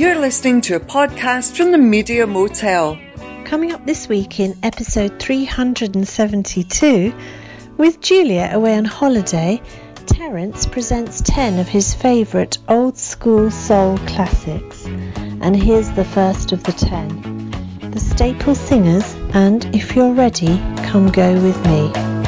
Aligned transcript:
You're 0.00 0.18
listening 0.18 0.62
to 0.62 0.76
a 0.76 0.80
podcast 0.80 1.58
from 1.58 1.72
the 1.72 1.76
Media 1.76 2.26
Motel. 2.26 2.98
Coming 3.44 3.72
up 3.72 3.84
this 3.84 4.08
week 4.08 4.40
in 4.40 4.56
episode 4.62 5.18
372, 5.20 7.12
with 7.76 8.00
Julia 8.00 8.48
away 8.50 8.78
on 8.78 8.86
holiday, 8.86 9.60
Terence 10.06 10.64
presents 10.64 11.20
10 11.20 11.58
of 11.58 11.68
his 11.68 11.92
favourite 11.92 12.56
old 12.66 12.96
school 12.96 13.50
soul 13.50 13.98
classics. 14.06 14.86
And 14.86 15.54
here's 15.54 15.90
the 15.90 16.06
first 16.06 16.52
of 16.52 16.62
the 16.62 16.72
10 16.72 17.90
The 17.90 18.00
Staple 18.00 18.54
Singers 18.54 19.14
and 19.34 19.66
If 19.74 19.94
You're 19.94 20.14
Ready, 20.14 20.56
Come 20.86 21.12
Go 21.12 21.34
With 21.42 21.62
Me. 21.66 22.19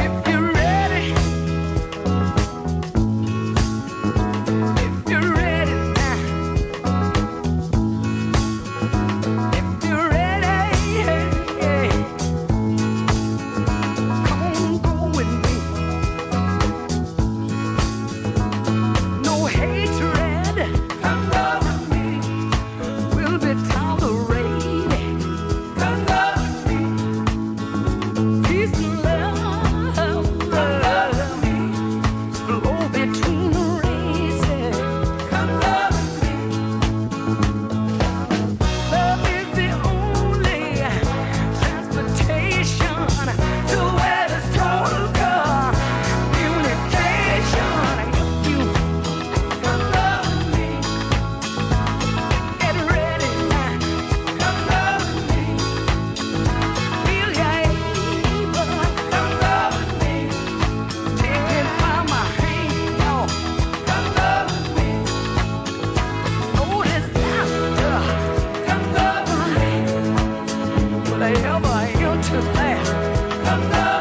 love. 73.57 73.92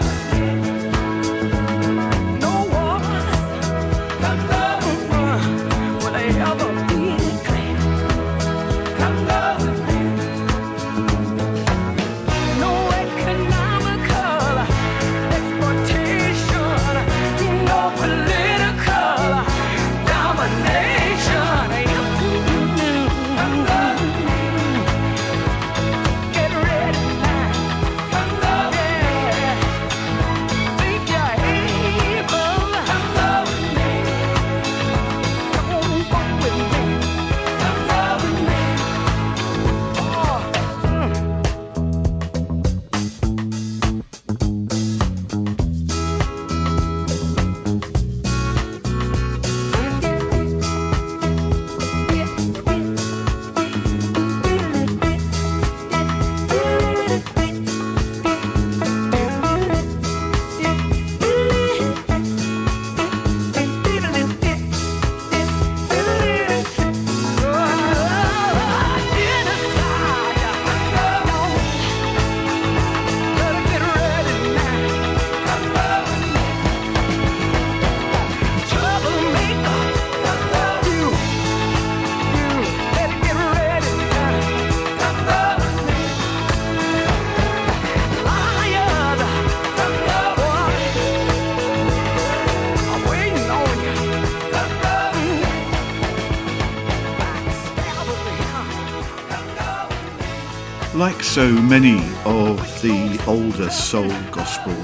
Like 101.01 101.23
so 101.23 101.51
many 101.51 101.97
of 102.25 102.83
the 102.83 103.19
older 103.25 103.71
soul, 103.71 104.07
gospel, 104.29 104.75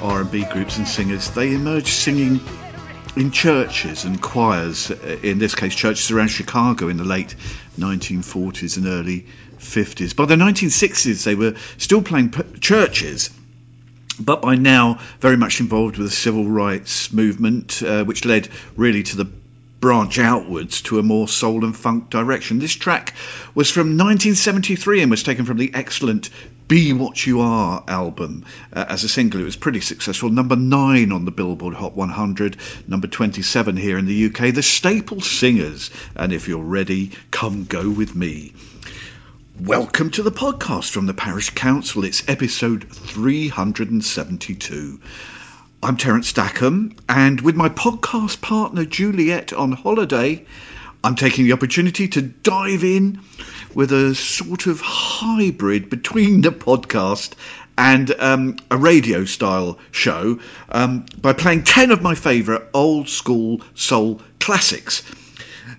R&B 0.00 0.44
groups 0.44 0.78
and 0.78 0.88
singers, 0.88 1.28
they 1.28 1.52
emerged 1.52 1.88
singing 1.88 2.40
in 3.16 3.32
churches 3.32 4.06
and 4.06 4.18
choirs, 4.18 4.90
in 4.90 5.38
this 5.38 5.54
case 5.54 5.74
churches 5.74 6.10
around 6.10 6.28
Chicago 6.28 6.88
in 6.88 6.96
the 6.96 7.04
late 7.04 7.36
1940s 7.78 8.78
and 8.78 8.86
early 8.86 9.26
50s. 9.58 10.16
By 10.16 10.24
the 10.24 10.36
1960s 10.36 11.22
they 11.24 11.34
were 11.34 11.54
still 11.76 12.00
playing 12.00 12.30
p- 12.30 12.58
churches 12.60 13.28
but 14.18 14.40
by 14.40 14.54
now 14.54 15.00
very 15.20 15.36
much 15.36 15.60
involved 15.60 15.98
with 15.98 16.06
the 16.08 16.16
civil 16.16 16.48
rights 16.48 17.12
movement, 17.12 17.82
uh, 17.82 18.04
which 18.04 18.24
led 18.24 18.48
really 18.74 19.02
to 19.02 19.16
the 19.18 19.28
branch 19.82 20.18
outwards 20.20 20.82
to 20.82 21.00
a 21.00 21.02
more 21.02 21.26
soul 21.26 21.64
and 21.64 21.76
funk 21.76 22.08
direction. 22.08 22.60
This 22.60 22.72
track 22.72 23.14
was 23.52 23.68
from 23.68 23.98
1973 23.98 25.02
and 25.02 25.10
was 25.10 25.24
taken 25.24 25.44
from 25.44 25.58
the 25.58 25.72
excellent 25.74 26.30
Be 26.68 26.92
What 26.92 27.26
You 27.26 27.40
Are 27.40 27.82
album. 27.88 28.44
Uh, 28.72 28.84
as 28.88 29.02
a 29.02 29.08
single, 29.08 29.40
it 29.40 29.44
was 29.44 29.56
pretty 29.56 29.80
successful. 29.80 30.30
Number 30.30 30.54
9 30.54 31.10
on 31.10 31.24
the 31.24 31.32
Billboard 31.32 31.74
Hot 31.74 31.96
100, 31.96 32.58
number 32.86 33.08
27 33.08 33.76
here 33.76 33.98
in 33.98 34.06
the 34.06 34.26
UK. 34.26 34.54
The 34.54 34.62
Staple 34.62 35.20
Singers. 35.20 35.90
And 36.14 36.32
if 36.32 36.46
you're 36.46 36.62
ready, 36.62 37.10
come 37.32 37.64
go 37.64 37.90
with 37.90 38.14
me. 38.14 38.52
Welcome 39.60 40.12
to 40.12 40.22
the 40.22 40.30
podcast 40.30 40.92
from 40.92 41.06
the 41.06 41.14
Parish 41.14 41.50
Counsel. 41.50 42.04
It's 42.04 42.28
episode 42.28 42.88
372. 42.88 45.00
I'm 45.84 45.96
Terence 45.96 46.28
Stackham, 46.28 46.94
and 47.08 47.40
with 47.40 47.56
my 47.56 47.68
podcast 47.68 48.40
partner 48.40 48.84
Juliet 48.84 49.52
on 49.52 49.72
holiday, 49.72 50.46
I'm 51.02 51.16
taking 51.16 51.44
the 51.44 51.54
opportunity 51.54 52.06
to 52.06 52.22
dive 52.22 52.84
in 52.84 53.18
with 53.74 53.90
a 53.90 54.14
sort 54.14 54.68
of 54.68 54.80
hybrid 54.80 55.90
between 55.90 56.40
the 56.40 56.52
podcast 56.52 57.32
and 57.76 58.08
um, 58.16 58.58
a 58.70 58.76
radio 58.76 59.24
style 59.24 59.80
show 59.90 60.38
um, 60.68 61.04
by 61.20 61.32
playing 61.32 61.64
10 61.64 61.90
of 61.90 62.00
my 62.00 62.14
favourite 62.14 62.62
old 62.72 63.08
school 63.08 63.60
soul 63.74 64.20
classics. 64.38 65.02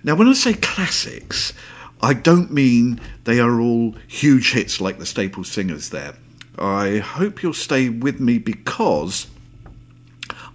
Now, 0.02 0.16
when 0.16 0.28
I 0.28 0.34
say 0.34 0.52
classics, 0.52 1.54
I 2.02 2.12
don't 2.12 2.52
mean 2.52 3.00
they 3.24 3.40
are 3.40 3.58
all 3.58 3.94
huge 4.06 4.52
hits 4.52 4.82
like 4.82 4.98
the 4.98 5.06
staple 5.06 5.44
singers 5.44 5.88
there. 5.88 6.12
I 6.58 6.98
hope 6.98 7.42
you'll 7.42 7.54
stay 7.54 7.88
with 7.88 8.20
me 8.20 8.36
because 8.36 9.28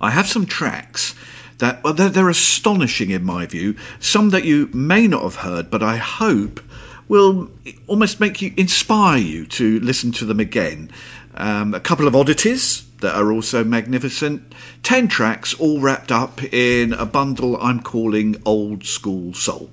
I 0.02 0.12
have 0.12 0.28
some 0.28 0.46
tracks 0.46 1.16
that 1.60 1.84
they're, 1.84 2.10
they're 2.10 2.30
astonishing 2.30 3.12
in 3.12 3.24
my 3.24 3.46
view. 3.46 3.76
Some 4.00 4.32
that 4.32 4.46
you 4.46 4.70
may 4.74 5.08
not 5.08 5.24
have 5.24 5.36
heard, 5.36 5.70
but 5.70 5.84
I 5.84 5.98
hope 5.98 6.62
will 7.08 7.50
almost 7.88 8.20
make 8.20 8.42
you 8.42 8.54
inspire 8.56 9.18
you 9.18 9.46
to 9.48 9.80
listen 9.80 10.12
to 10.14 10.26
them 10.26 10.40
again. 10.40 10.92
Um, 11.34 11.74
a 11.74 11.80
couple 11.80 12.08
of 12.08 12.16
oddities 12.16 12.84
that 13.02 13.16
are 13.16 13.32
also 13.32 13.64
magnificent. 13.64 14.54
Ten 14.84 15.08
tracks 15.08 15.54
all 15.54 15.80
wrapped 15.80 16.12
up 16.12 16.44
in 16.44 16.94
a 16.94 17.06
bundle 17.06 17.58
I'm 17.60 17.82
calling 17.82 18.42
Old 18.46 18.86
School 18.86 19.34
Soul. 19.34 19.70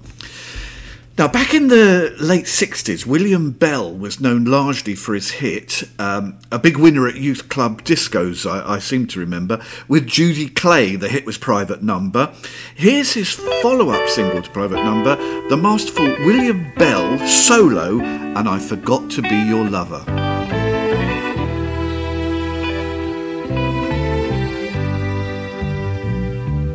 Now, 1.19 1.29
back 1.29 1.55
in 1.55 1.69
the 1.69 2.15
late 2.21 2.45
60s, 2.45 3.07
William 3.07 3.51
Bell 3.53 3.91
was 3.91 4.21
known 4.21 4.45
largely 4.45 4.95
for 4.95 5.15
his 5.15 5.31
hit, 5.31 5.83
um, 5.99 6.39
a 6.53 6.59
big 6.59 6.77
winner 6.77 7.09
at 7.09 7.17
youth 7.17 7.49
club 7.49 7.83
discos, 7.83 8.45
I, 8.45 8.75
I, 8.75 8.79
seem 8.81 9.07
to 9.09 9.21
remember, 9.21 9.63
with 9.89 10.07
Judy 10.07 10.51
Clay. 10.51 10.97
The 10.97 11.09
hit 11.09 11.25
was 11.25 11.39
Private 11.39 11.83
Number. 11.83 12.35
Here's 12.75 13.15
his 13.15 13.33
follow 13.33 13.89
up 13.89 14.11
single 14.11 14.43
to 14.43 14.51
Private 14.51 14.85
Number, 14.85 15.17
the 15.49 15.57
masterful 15.57 16.05
William 16.05 16.75
Bell 16.77 17.27
solo, 17.27 17.99
and 17.99 18.47
I 18.47 18.59
Forgot 18.59 19.13
to 19.13 19.23
Be 19.23 19.37
Your 19.37 19.67
Lover. 19.71 20.05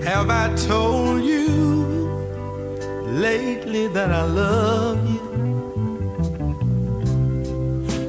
Have 0.04 0.30
I 0.32 0.56
told? 0.56 1.11
Lately 3.12 3.88
that 3.88 4.10
I 4.10 4.24
love 4.24 5.10
you. 5.10 5.19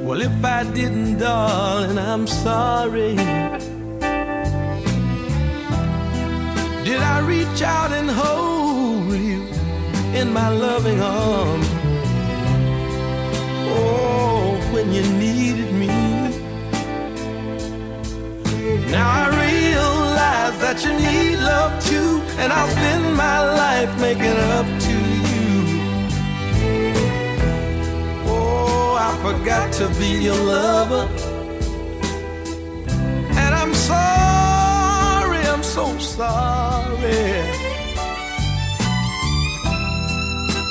Well, 0.05 0.21
if 0.21 0.45
I 0.45 0.65
didn't, 0.65 1.19
darling, 1.19 1.99
I'm 1.99 2.27
sorry. 2.27 3.17
Did 6.85 7.01
I 7.01 7.21
reach 7.21 7.63
out 7.63 7.93
and 7.93 8.11
hold 8.11 9.13
you 9.13 9.43
in 10.21 10.33
my 10.33 10.49
loving 10.49 11.01
arms? 11.01 11.69
Oh, 13.75 14.71
when 14.73 14.93
you 14.93 15.03
needed 15.03 15.73
me. 15.73 15.87
Now 18.91 19.09
I 19.11 19.29
realize 19.47 20.59
that 20.61 20.85
you 20.85 20.93
need 20.93 21.39
love 21.39 21.73
too, 21.87 22.21
and 22.39 22.53
I'll 22.53 22.69
spend 22.69 23.17
my 23.17 23.39
life 23.55 24.01
making 24.01 24.37
up 24.57 24.67
to 24.87 24.92
forgot 29.23 29.73
to 29.73 29.89
be 30.01 30.25
your 30.25 30.35
lover. 30.35 31.09
And 33.43 33.55
I'm 33.55 33.73
sorry, 33.73 35.39
I'm 35.53 35.63
so 35.63 35.97
sorry. 35.99 37.23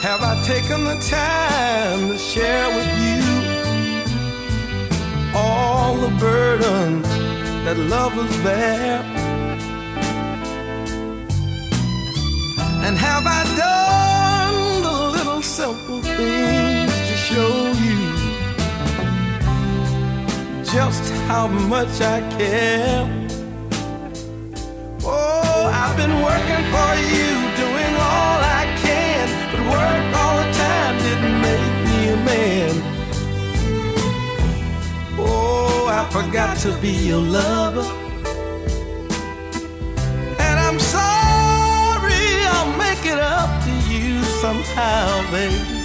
Have 0.08 0.22
I 0.22 0.34
taken 0.46 0.84
the 0.84 0.98
time 1.10 2.10
to 2.10 2.18
share 2.18 2.68
with 2.76 2.92
you 3.06 3.22
all 5.34 5.96
the 5.96 6.12
burdens 6.20 7.08
that 7.64 7.78
lovers 7.78 8.36
bear? 8.44 9.02
And 12.86 12.98
have 12.98 13.26
I 13.26 13.42
done 13.66 14.82
the 14.84 14.98
little 15.18 15.42
simple 15.42 16.02
things 16.02 16.92
to 17.10 17.16
show 17.16 17.72
you? 17.86 18.01
Just 20.74 21.12
how 21.28 21.48
much 21.48 22.00
I 22.00 22.22
care. 22.38 23.04
Oh, 25.04 25.70
I've 25.82 25.98
been 25.98 26.16
working 26.24 26.64
for 26.72 26.92
you, 27.12 27.30
doing 27.60 27.94
all 28.00 28.40
I 28.40 28.64
can, 28.80 29.28
but 29.52 29.62
work 29.76 30.06
all 30.22 30.38
the 30.38 30.50
time 30.54 30.98
didn't 31.08 31.42
make 31.42 31.74
me 31.88 32.00
a 32.08 32.18
man. 32.32 32.74
Oh, 35.20 35.88
I 35.90 36.08
forgot 36.10 36.58
to 36.60 36.72
be 36.80 36.92
your 36.92 37.20
lover. 37.20 37.88
And 40.40 40.60
I'm 40.68 40.80
sorry, 40.80 42.24
I'll 42.54 42.78
make 42.78 43.06
it 43.06 43.20
up 43.20 43.52
to 43.66 43.74
you 43.92 44.24
somehow, 44.24 45.32
baby. 45.32 45.81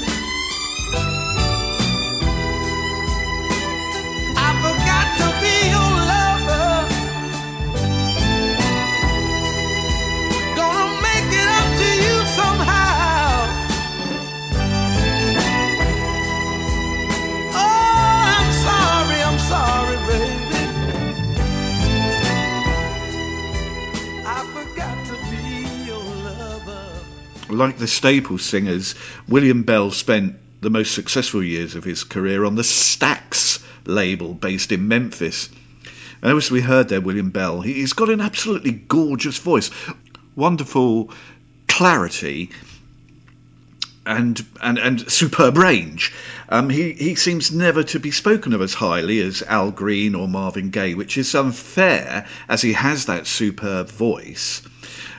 Like 27.56 27.78
the 27.78 27.86
staple 27.86 28.38
singers, 28.38 28.94
William 29.28 29.64
Bell 29.64 29.90
spent 29.90 30.36
the 30.60 30.70
most 30.70 30.94
successful 30.94 31.42
years 31.42 31.74
of 31.74 31.84
his 31.84 32.04
career 32.04 32.44
on 32.44 32.54
the 32.54 32.62
Stax 32.62 33.62
label 33.86 34.34
based 34.34 34.72
in 34.72 34.88
Memphis. 34.88 35.48
And 36.22 36.36
as 36.36 36.50
we 36.50 36.60
heard 36.60 36.88
there, 36.88 37.00
William 37.00 37.30
Bell, 37.30 37.60
he's 37.60 37.92
got 37.92 38.10
an 38.10 38.20
absolutely 38.20 38.72
gorgeous 38.72 39.38
voice, 39.38 39.70
wonderful 40.34 41.10
clarity, 41.68 42.50
and 44.06 44.44
and, 44.62 44.78
and 44.78 45.10
superb 45.10 45.58
range. 45.58 46.12
Um, 46.48 46.70
he 46.70 46.92
he 46.92 47.14
seems 47.16 47.52
never 47.52 47.82
to 47.84 47.98
be 47.98 48.12
spoken 48.12 48.52
of 48.52 48.62
as 48.62 48.72
highly 48.72 49.20
as 49.20 49.42
Al 49.42 49.72
Green 49.72 50.14
or 50.14 50.28
Marvin 50.28 50.70
Gaye, 50.70 50.94
which 50.94 51.18
is 51.18 51.34
unfair, 51.34 52.26
as 52.48 52.62
he 52.62 52.72
has 52.72 53.06
that 53.06 53.26
superb 53.26 53.90
voice. 53.90 54.62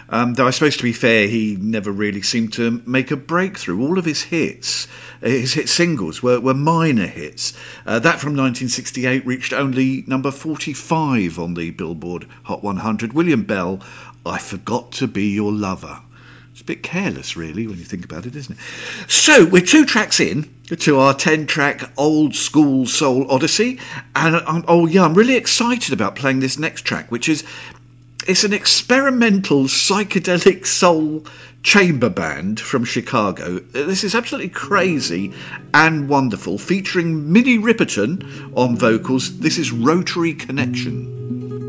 Um, 0.09 0.33
though 0.33 0.47
I 0.47 0.51
suppose 0.51 0.77
to 0.77 0.83
be 0.83 0.93
fair, 0.93 1.27
he 1.27 1.57
never 1.59 1.91
really 1.91 2.21
seemed 2.21 2.53
to 2.53 2.81
make 2.85 3.11
a 3.11 3.17
breakthrough. 3.17 3.81
All 3.81 3.97
of 3.97 4.05
his 4.05 4.21
hits, 4.21 4.87
uh, 5.21 5.27
his 5.27 5.53
hit 5.53 5.67
singles, 5.69 6.23
were, 6.23 6.39
were 6.39 6.53
minor 6.53 7.07
hits. 7.07 7.53
Uh, 7.85 7.99
that 7.99 8.19
from 8.19 8.37
1968 8.37 9.25
reached 9.25 9.53
only 9.53 10.03
number 10.07 10.31
45 10.31 11.39
on 11.39 11.53
the 11.53 11.71
Billboard 11.71 12.27
Hot 12.43 12.63
100. 12.63 13.13
William 13.13 13.43
Bell, 13.43 13.81
I 14.25 14.39
Forgot 14.39 14.93
to 14.93 15.07
Be 15.07 15.29
Your 15.29 15.51
Lover. 15.51 15.99
It's 16.53 16.61
a 16.61 16.65
bit 16.65 16.81
careless, 16.81 17.37
really, 17.37 17.67
when 17.67 17.77
you 17.77 17.83
think 17.83 18.03
about 18.03 18.25
it, 18.25 18.35
isn't 18.35 18.57
it? 18.57 19.11
So, 19.11 19.45
we're 19.45 19.61
two 19.61 19.85
tracks 19.85 20.19
in 20.19 20.49
to 20.79 20.99
our 20.99 21.13
10 21.13 21.45
track 21.45 21.91
old 21.97 22.33
school 22.33 22.87
soul 22.87 23.29
odyssey. 23.29 23.79
And 24.15 24.35
I'm, 24.35 24.65
oh, 24.67 24.87
yeah, 24.87 25.03
I'm 25.03 25.13
really 25.13 25.35
excited 25.35 25.93
about 25.93 26.15
playing 26.15 26.39
this 26.39 26.57
next 26.57 26.81
track, 26.81 27.11
which 27.11 27.29
is 27.29 27.43
it's 28.27 28.43
an 28.43 28.53
experimental 28.53 29.63
psychedelic 29.63 30.65
soul 30.65 31.25
chamber 31.63 32.09
band 32.09 32.59
from 32.59 32.83
Chicago. 32.83 33.57
Uh, 33.57 33.61
this 33.71 34.03
is 34.03 34.15
absolutely 34.15 34.49
crazy 34.49 35.33
and 35.73 36.09
wonderful, 36.09 36.57
featuring 36.57 37.31
Minnie 37.31 37.57
Riperton 37.57 38.53
on 38.55 38.75
vocals. 38.75 39.39
This 39.39 39.57
is 39.57 39.71
Rotary 39.71 40.33
Connection. 40.33 41.66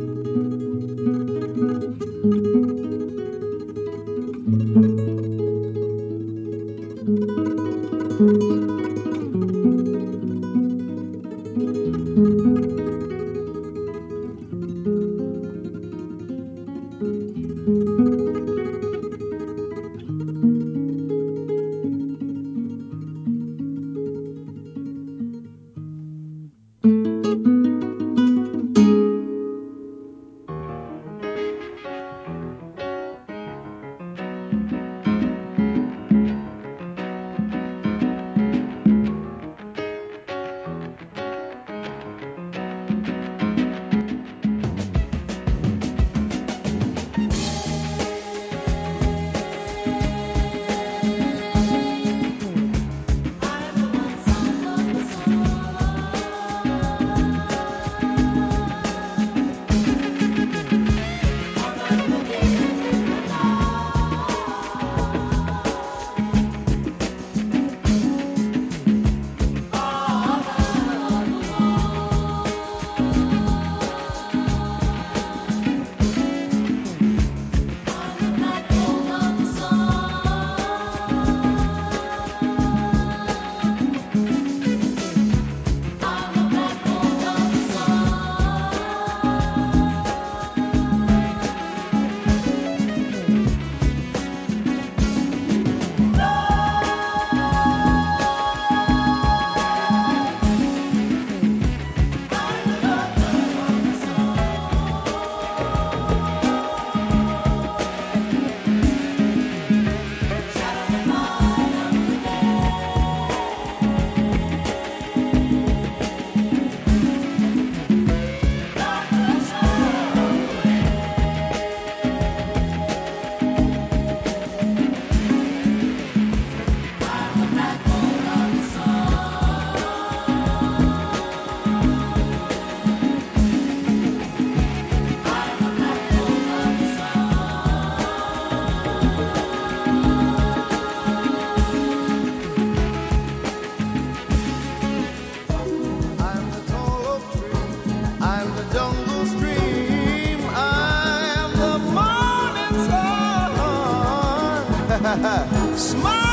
Smile! 155.79 156.28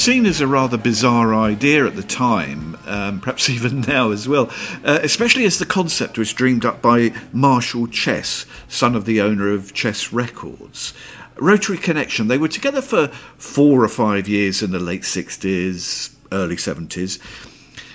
Seen 0.00 0.24
as 0.24 0.40
a 0.40 0.46
rather 0.46 0.78
bizarre 0.78 1.34
idea 1.34 1.86
at 1.86 1.94
the 1.94 2.02
time, 2.02 2.74
um, 2.86 3.20
perhaps 3.20 3.50
even 3.56 3.82
now 3.82 4.12
as 4.12 4.26
well, 4.26 4.50
uh, 4.82 4.98
especially 5.02 5.44
as 5.44 5.58
the 5.58 5.66
concept 5.66 6.16
was 6.16 6.32
dreamed 6.32 6.64
up 6.64 6.80
by 6.80 7.12
Marshall 7.32 7.86
Chess, 7.86 8.46
son 8.68 8.96
of 8.96 9.04
the 9.04 9.20
owner 9.20 9.52
of 9.52 9.74
Chess 9.74 10.10
Records. 10.12 10.94
Rotary 11.36 11.76
Connection, 11.76 12.28
they 12.28 12.38
were 12.38 12.48
together 12.48 12.80
for 12.80 13.08
four 13.36 13.84
or 13.84 13.88
five 13.88 14.26
years 14.26 14.62
in 14.62 14.70
the 14.70 14.78
late 14.78 15.02
60s, 15.02 16.10
early 16.32 16.56
70s, 16.56 17.18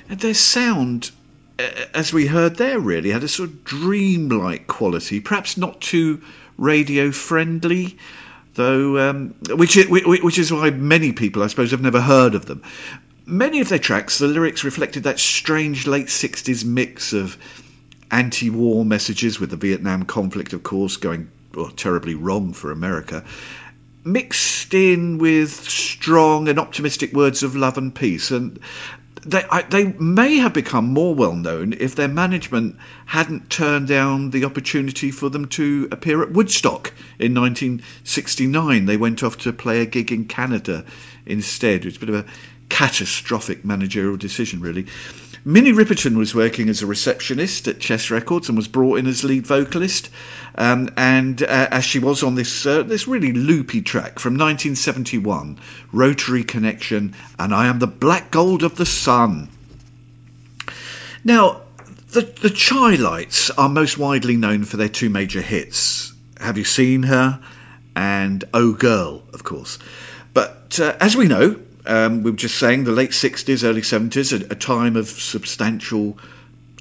and 0.08 0.20
their 0.20 0.36
sound 0.36 1.10
uh, 1.58 1.64
as 1.94 2.14
we 2.14 2.28
heard 2.28 2.56
there, 2.58 2.80
really 2.80 3.10
had 3.10 3.24
a 3.24 3.28
sort 3.28 3.50
of 3.50 3.64
dreamlike 3.64 4.68
quality, 4.68 5.22
perhaps 5.22 5.58
not 5.58 5.82
too 5.82 6.22
radio 6.58 7.12
friendly, 7.12 7.98
though, 8.56 9.10
um, 9.10 9.36
which, 9.50 9.78
is, 9.78 9.88
which 9.88 10.40
is 10.40 10.52
why 10.52 10.70
many 10.72 11.12
people, 11.12 11.44
I 11.44 11.48
suppose, 11.48 11.72
have 11.72 11.82
never 11.82 12.02
heard 12.02 12.36
of 12.36 12.46
them. 12.46 12.64
Many 13.26 13.62
of 13.62 13.70
their 13.70 13.80
tracks, 13.80 14.18
the 14.18 14.28
lyrics 14.28 14.64
reflected 14.64 15.04
that 15.04 15.20
strange 15.20 15.88
late 15.88 16.08
60s 16.08 16.66
mix 16.66 17.14
of 17.14 17.38
anti 18.12 18.50
war 18.50 18.86
messages, 18.86 19.40
with 19.40 19.50
the 19.50 19.58
Vietnam 19.58 20.04
conflict, 20.04 20.54
of 20.54 20.64
course, 20.64 20.98
going 20.98 21.30
well, 21.54 21.70
terribly 21.70 22.16
wrong 22.16 22.54
for 22.54 22.72
America, 22.72 23.24
mixed 24.04 24.74
in 24.74 25.18
with 25.18 25.52
strong 25.52 26.48
and 26.48 26.60
optimistic 26.60 27.14
words 27.14 27.44
of 27.44 27.56
love 27.56 27.78
and 27.78 27.96
peace. 27.96 28.32
And 28.32 28.60
they, 29.24 29.44
I, 29.44 29.62
they 29.64 29.86
may 29.86 30.38
have 30.38 30.54
become 30.54 30.86
more 30.86 31.16
well 31.16 31.36
known 31.36 31.74
if 31.74 31.96
their 31.96 32.08
management 32.08 32.78
hadn't 33.06 33.50
turned 33.50 33.88
down 33.88 34.30
the 34.30 34.46
opportunity 34.46 35.12
for 35.12 35.30
them 35.30 35.48
to 35.50 35.88
appear 35.92 36.22
at 36.22 36.32
Woodstock 36.32 36.94
in 37.20 37.34
1969. 37.34 38.86
They 38.86 38.98
went 38.98 39.24
off 39.24 39.40
to 39.40 39.54
play 39.54 39.82
a 39.82 39.86
gig 39.86 40.12
in 40.12 40.26
Canada 40.26 40.86
instead. 41.26 41.82
It 41.82 41.86
was 41.86 41.98
a 41.98 42.00
bit 42.00 42.10
of 42.10 42.16
a 42.16 42.26
catastrophic 42.70 43.64
managerial 43.64 44.18
decision, 44.18 44.60
really. 44.60 44.88
Minnie 45.48 45.74
Riperton 45.74 46.18
was 46.18 46.34
working 46.34 46.70
as 46.70 46.82
a 46.82 46.88
receptionist 46.88 47.68
at 47.68 47.80
Chess 47.80 48.10
Records 48.10 48.50
and 48.50 48.58
was 48.58 48.68
brought 48.68 48.98
in 48.98 49.06
as 49.06 49.24
lead 49.24 49.46
vocalist. 49.46 50.10
Um, 50.56 50.90
and 50.98 51.40
uh, 51.40 51.68
as 51.70 51.86
she 51.86 52.00
was 52.00 52.24
on 52.24 52.34
this 52.34 52.66
uh, 52.66 52.82
this 52.82 53.08
really 53.08 53.32
loopy 53.32 53.84
track 53.84 54.18
from 54.18 54.34
1971, 54.34 55.60
Rotary 55.92 56.44
Connection, 56.44 57.14
and 57.38 57.54
I 57.54 57.68
am 57.68 57.78
the 57.78 57.86
black 57.86 58.32
gold 58.32 58.64
of 58.64 58.76
the 58.76 58.88
sun. 58.88 59.50
Now, 61.24 61.62
the 62.10 62.22
the 62.22 62.50
Chi-Lites 62.50 63.52
are 63.52 63.70
most 63.70 64.00
widely 64.00 64.38
known 64.38 64.64
for 64.64 64.78
their 64.78 64.90
two 64.90 65.12
major 65.12 65.42
hits. 65.42 66.12
Have 66.40 66.58
you 66.58 66.64
seen 66.64 67.04
her? 67.04 67.40
And 67.96 68.44
Oh 68.52 68.74
Girl, 68.74 69.22
of 69.32 69.44
course. 69.44 69.78
But 70.34 70.80
uh, 70.82 70.96
as 71.00 71.16
we 71.16 71.28
know, 71.28 71.60
um, 71.88 72.24
we 72.24 72.32
were 72.32 72.38
just 72.38 72.58
saying 72.58 72.84
the 72.84 72.92
late 72.92 73.12
60s, 73.12 73.64
early 73.64 73.82
70s, 73.82 74.34
a, 74.34 74.52
a 74.52 74.56
time 74.56 74.96
of 74.96 75.08
substantial 75.08 76.18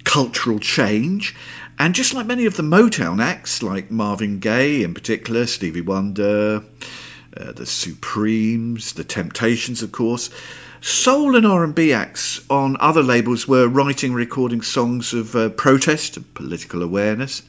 cultural 0.05 0.59
change. 0.59 1.35
And 1.79 1.95
just 1.95 2.15
like 2.15 2.27
many 2.27 2.47
of 2.47 2.57
the 2.57 2.63
Motown 2.63 3.21
acts, 3.21 3.63
like 3.63 3.91
Marvin 3.91 4.39
Gaye 4.39 4.83
in 4.83 4.95
particular, 4.95 5.47
Stevie 5.47 5.81
Wonder, 5.81 6.63
uh, 7.37 7.53
the 7.53 7.67
Supremes, 7.67 8.93
the 8.93 9.05
Temptations, 9.05 9.83
of 9.83 9.91
course, 9.91 10.31
soul 10.81 11.35
and 11.35 11.47
R&B 11.47 11.93
acts 11.93 12.41
on 12.49 12.77
other 12.79 13.03
labels 13.03 13.49
were 13.49 13.67
writing, 13.67 14.13
recording 14.13 14.63
songs 14.63 15.15
of 15.15 15.35
uh, 15.35 15.49
protest 15.49 16.17
and 16.17 16.35
political 16.35 16.83
awareness. 16.83 17.43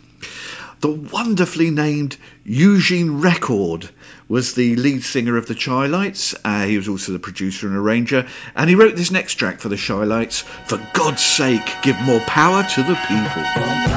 The 0.80 0.92
wonderfully 0.92 1.70
named 1.70 2.18
Eugene 2.44 3.22
Record 3.22 3.90
was 4.28 4.54
the 4.54 4.76
lead 4.76 5.04
singer 5.04 5.38
of 5.38 5.48
the 5.48 5.56
Chi-Lites. 5.56 6.36
Uh, 6.44 6.66
he 6.66 6.78
was 6.78 6.88
also 6.88 7.12
the 7.12 7.20
producer 7.20 7.68
and 7.68 7.76
arranger, 7.76 8.28
and 8.56 8.70
he 8.70 8.76
wrote 8.76 8.96
this 8.96 9.12
next 9.12 9.36
track 9.36 9.60
for 9.60 9.70
the 9.70 9.78
Chi-Lites. 9.78 10.42
For 10.42 10.80
God's 10.94 11.24
sake, 11.24 11.70
give 11.84 12.00
more 12.02 12.22
power 12.22 12.64
to 12.64 12.84
the 12.84 12.96
people. 12.96 13.95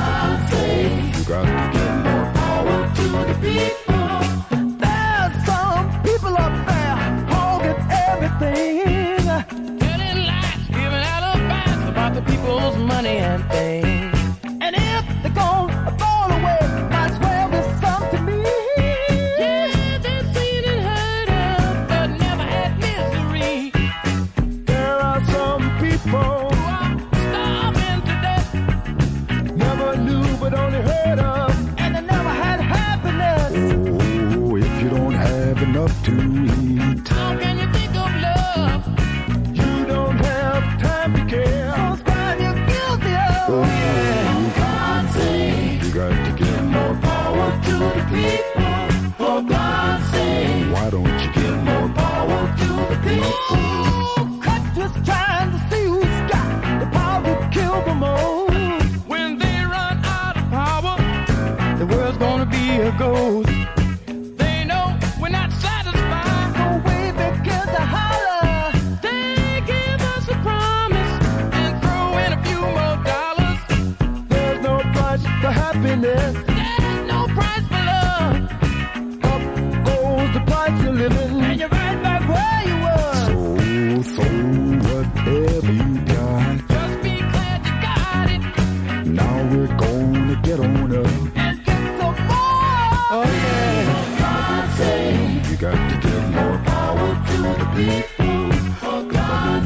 Got 95.58 95.74
to 95.90 96.08
give 96.08 96.30
more 96.30 96.58
power 96.58 97.14
to 97.26 97.36
the 97.58 97.66
people. 97.74 98.52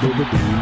boom, 0.00 0.16
boom, 0.16 0.30
boom. 0.30 0.61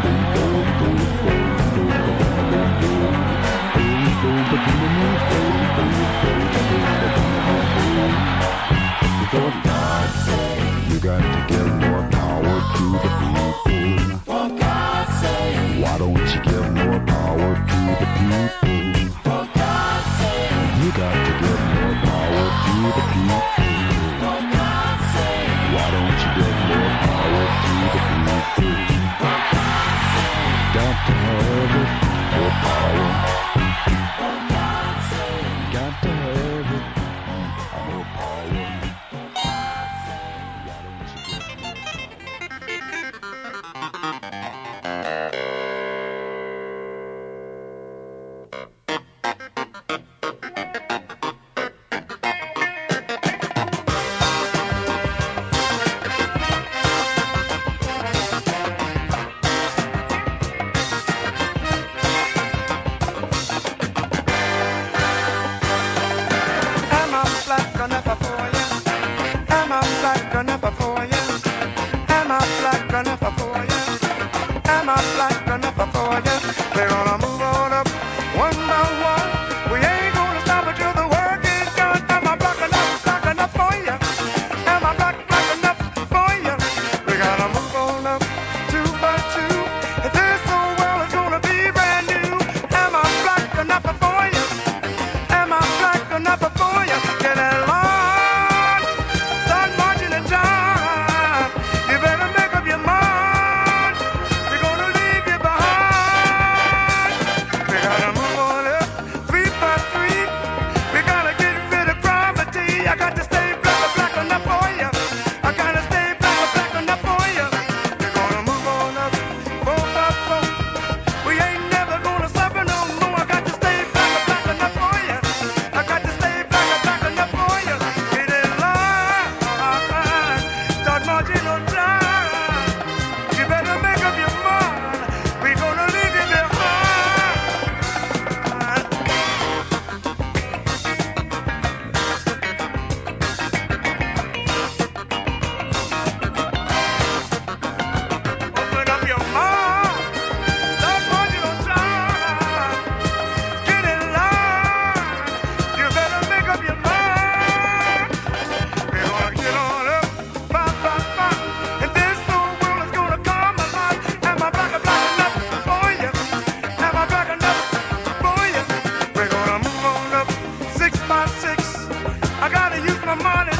my 173.15 173.23
money. 173.23 173.50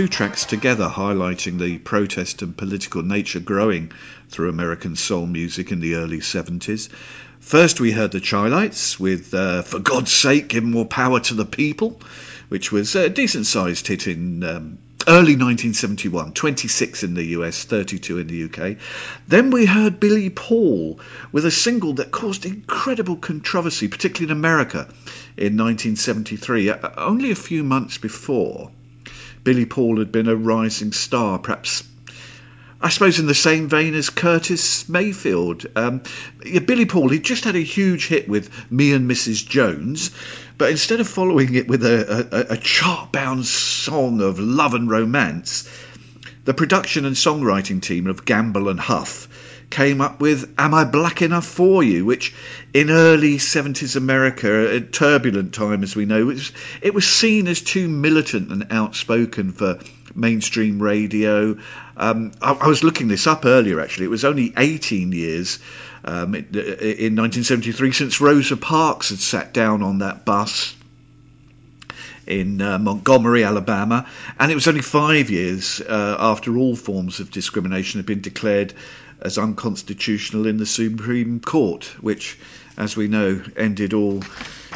two 0.00 0.08
tracks 0.08 0.46
together 0.46 0.88
highlighting 0.88 1.58
the 1.58 1.76
protest 1.76 2.40
and 2.40 2.56
political 2.56 3.02
nature 3.02 3.38
growing 3.38 3.92
through 4.30 4.48
American 4.48 4.96
soul 4.96 5.26
music 5.26 5.72
in 5.72 5.80
the 5.80 5.96
early 5.96 6.20
70s. 6.20 6.88
First, 7.40 7.80
we 7.80 7.92
heard 7.92 8.10
the 8.10 8.20
Chi-Lites 8.22 8.98
with 8.98 9.34
uh, 9.34 9.60
For 9.60 9.78
God's 9.78 10.10
Sake, 10.10 10.48
Give 10.48 10.64
More 10.64 10.86
Power 10.86 11.20
to 11.20 11.34
the 11.34 11.44
People, 11.44 12.00
which 12.48 12.72
was 12.72 12.94
a 12.94 13.10
decent 13.10 13.44
sized 13.44 13.86
hit 13.86 14.06
in. 14.06 14.42
Um, 14.42 14.78
early 15.06 15.32
1971, 15.32 16.32
26 16.32 17.02
in 17.02 17.14
the 17.14 17.24
US, 17.36 17.64
32 17.64 18.18
in 18.18 18.26
the 18.26 18.44
UK. 18.44 18.76
Then 19.28 19.50
we 19.50 19.66
heard 19.66 20.00
Billy 20.00 20.30
Paul 20.30 21.00
with 21.30 21.44
a 21.44 21.50
single 21.50 21.94
that 21.94 22.10
caused 22.10 22.46
incredible 22.46 23.16
controversy, 23.16 23.88
particularly 23.88 24.32
in 24.32 24.38
America, 24.38 24.88
in 25.36 25.58
1973, 25.58 26.70
uh, 26.70 26.90
only 26.96 27.30
a 27.30 27.34
few 27.34 27.64
months 27.64 27.98
before. 27.98 28.70
Billy 29.42 29.66
Paul 29.66 29.98
had 29.98 30.12
been 30.12 30.28
a 30.28 30.36
rising 30.36 30.92
star, 30.92 31.38
perhaps 31.38 31.82
I 32.82 32.88
suppose 32.88 33.18
in 33.18 33.26
the 33.26 33.34
same 33.34 33.68
vein 33.68 33.94
as 33.94 34.08
Curtis 34.08 34.88
Mayfield. 34.88 35.66
Um, 35.76 36.02
yeah, 36.44 36.60
Billy 36.60 36.86
Paul, 36.86 37.10
he 37.10 37.18
just 37.18 37.44
had 37.44 37.54
a 37.54 37.60
huge 37.60 38.08
hit 38.08 38.26
with 38.26 38.50
Me 38.70 38.92
and 38.92 39.10
Mrs. 39.10 39.46
Jones, 39.46 40.10
but 40.56 40.70
instead 40.70 41.00
of 41.00 41.06
following 41.06 41.54
it 41.54 41.68
with 41.68 41.84
a, 41.84 42.48
a, 42.50 42.54
a 42.54 42.56
chart 42.56 43.12
bound 43.12 43.44
song 43.44 44.22
of 44.22 44.38
love 44.38 44.72
and 44.72 44.88
romance, 44.88 45.68
the 46.46 46.54
production 46.54 47.04
and 47.04 47.16
songwriting 47.16 47.82
team 47.82 48.06
of 48.06 48.24
Gamble 48.24 48.70
and 48.70 48.80
Huff 48.80 49.28
came 49.70 50.00
up 50.00 50.20
with 50.20 50.52
Am 50.58 50.74
I 50.74 50.84
Black 50.84 51.22
Enough 51.22 51.46
for 51.46 51.82
You, 51.82 52.04
which 52.04 52.34
in 52.74 52.90
early 52.90 53.36
70s 53.36 53.96
America, 53.96 54.74
a 54.74 54.80
turbulent 54.80 55.54
time 55.54 55.82
as 55.82 55.94
we 55.94 56.04
know, 56.04 56.20
it 56.20 56.24
was, 56.24 56.52
it 56.82 56.92
was 56.92 57.06
seen 57.06 57.46
as 57.46 57.62
too 57.62 57.88
militant 57.88 58.50
and 58.50 58.66
outspoken 58.70 59.52
for 59.52 59.78
mainstream 60.14 60.82
radio. 60.82 61.56
Um, 61.96 62.32
I, 62.42 62.52
I, 62.52 62.66
was 62.66 62.82
looking 62.82 63.08
this 63.08 63.26
up 63.26 63.44
earlier 63.46 63.80
actually, 63.80 64.06
it 64.06 64.10
was 64.10 64.24
only 64.24 64.52
18 64.56 65.12
years 65.12 65.60
um, 66.04 66.34
in, 66.34 66.46
in 66.46 67.16
1973 67.16 67.92
since 67.92 68.20
Rosa 68.20 68.56
Parks 68.56 69.10
had 69.10 69.18
sat 69.18 69.54
down 69.54 69.82
on 69.82 69.98
that 69.98 70.24
bus 70.24 70.74
in 72.26 72.62
uh, 72.62 72.78
Montgomery, 72.78 73.44
Alabama, 73.44 74.06
and 74.38 74.50
it 74.50 74.54
was 74.54 74.68
only 74.68 74.82
five 74.82 75.30
years 75.30 75.80
uh, 75.80 76.16
after 76.18 76.56
all 76.56 76.76
forms 76.76 77.20
of 77.20 77.30
discrimination 77.30 77.98
had 77.98 78.06
been 78.06 78.20
declared 78.20 78.72
as 79.20 79.38
unconstitutional 79.38 80.46
in 80.46 80.56
the 80.56 80.66
Supreme 80.66 81.40
Court, 81.40 81.84
which, 82.00 82.38
as 82.76 82.96
we 82.96 83.08
know, 83.08 83.40
ended 83.56 83.94
all 83.94 84.22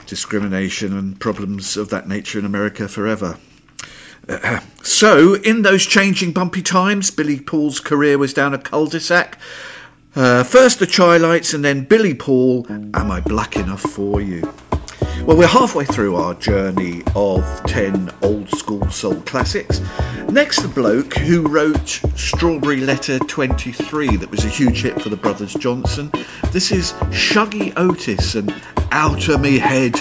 discrimination 0.06 0.96
and 0.96 1.18
problems 1.18 1.76
of 1.76 1.90
that 1.90 2.08
nature 2.08 2.38
in 2.38 2.44
America 2.44 2.88
forever. 2.88 3.36
Uh, 4.28 4.60
so, 4.82 5.34
in 5.34 5.62
those 5.62 5.84
changing 5.84 6.32
bumpy 6.32 6.62
times, 6.62 7.10
Billy 7.10 7.40
Paul's 7.40 7.80
career 7.80 8.18
was 8.18 8.34
down 8.34 8.54
a 8.54 8.58
cul-de-sac. 8.58 9.38
Uh, 10.16 10.44
first 10.44 10.78
the 10.78 10.86
Chi-Lites 10.86 11.54
and 11.54 11.64
then 11.64 11.84
Billy 11.84 12.14
Paul, 12.14 12.66
Am 12.68 13.10
I 13.10 13.20
Black 13.20 13.56
Enough 13.56 13.80
For 13.80 14.20
You? 14.20 14.52
Well, 15.24 15.36
we're 15.36 15.46
halfway 15.46 15.84
through 15.84 16.16
our 16.16 16.34
journey 16.34 17.02
of 17.14 17.44
10 17.66 18.12
old 18.22 18.50
school 18.50 18.90
soul 18.90 19.20
classics. 19.22 19.80
Next, 20.28 20.60
the 20.60 20.68
bloke 20.68 21.14
who 21.14 21.48
wrote 21.48 21.88
Strawberry 22.16 22.80
Letter 22.80 23.18
23, 23.18 24.18
that 24.18 24.30
was 24.30 24.44
a 24.44 24.48
huge 24.48 24.82
hit 24.82 25.00
for 25.00 25.08
the 25.08 25.16
Brothers 25.16 25.54
Johnson. 25.54 26.10
This 26.52 26.72
is 26.72 26.92
Shuggie 27.10 27.72
Otis 27.76 28.34
and 28.34 28.54
Out 28.90 29.28
of 29.28 29.40
Me 29.40 29.58
Head. 29.58 30.00